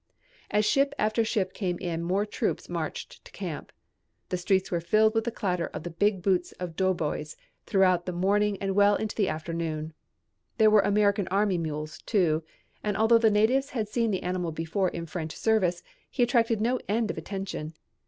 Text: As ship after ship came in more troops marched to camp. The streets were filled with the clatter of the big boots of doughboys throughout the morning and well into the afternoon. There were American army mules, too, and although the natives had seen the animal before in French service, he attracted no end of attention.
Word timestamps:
As 0.49 0.65
ship 0.65 0.95
after 0.97 1.23
ship 1.23 1.53
came 1.53 1.77
in 1.77 2.01
more 2.01 2.25
troops 2.25 2.67
marched 2.67 3.23
to 3.23 3.31
camp. 3.31 3.71
The 4.29 4.37
streets 4.37 4.71
were 4.71 4.81
filled 4.81 5.13
with 5.13 5.25
the 5.25 5.31
clatter 5.31 5.67
of 5.67 5.83
the 5.83 5.91
big 5.91 6.23
boots 6.23 6.53
of 6.53 6.75
doughboys 6.75 7.37
throughout 7.67 8.07
the 8.07 8.11
morning 8.11 8.57
and 8.59 8.73
well 8.73 8.95
into 8.95 9.15
the 9.15 9.29
afternoon. 9.29 9.93
There 10.57 10.71
were 10.71 10.81
American 10.81 11.27
army 11.27 11.59
mules, 11.59 11.99
too, 11.99 12.41
and 12.83 12.97
although 12.97 13.19
the 13.19 13.29
natives 13.29 13.69
had 13.69 13.87
seen 13.87 14.09
the 14.09 14.23
animal 14.23 14.51
before 14.51 14.89
in 14.89 15.05
French 15.05 15.35
service, 15.37 15.83
he 16.09 16.23
attracted 16.23 16.61
no 16.61 16.79
end 16.89 17.11
of 17.11 17.17
attention. 17.19 17.75